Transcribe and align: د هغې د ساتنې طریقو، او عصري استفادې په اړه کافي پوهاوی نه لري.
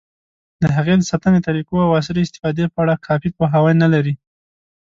د 0.61 0.63
هغې 0.75 0.95
د 0.97 1.03
ساتنې 1.11 1.39
طریقو، 1.47 1.75
او 1.85 1.91
عصري 1.99 2.21
استفادې 2.25 2.65
په 2.73 2.77
اړه 2.83 3.01
کافي 3.07 3.29
پوهاوی 3.37 3.73
نه 3.83 3.87
لري. 3.93 4.13